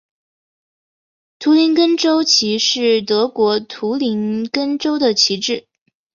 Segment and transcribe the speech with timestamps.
[1.37, 5.67] 图林根州旗是德国图林根州的旗帜。